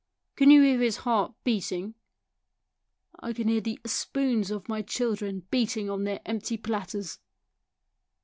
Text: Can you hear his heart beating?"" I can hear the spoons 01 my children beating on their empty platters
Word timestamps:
Can 0.35 0.49
you 0.49 0.63
hear 0.63 0.79
his 0.79 0.97
heart 1.05 1.35
beating?"" 1.43 1.93
I 3.19 3.33
can 3.33 3.47
hear 3.47 3.61
the 3.61 3.79
spoons 3.85 4.49
01 4.51 4.63
my 4.67 4.81
children 4.81 5.45
beating 5.51 5.91
on 5.91 6.05
their 6.05 6.21
empty 6.25 6.57
platters 6.57 7.19